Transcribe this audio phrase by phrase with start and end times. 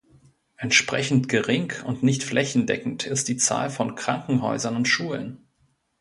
[0.57, 5.45] Entsprechend gering und nicht flächendeckend ist die Zahl von Krankenhäusern und Schulen.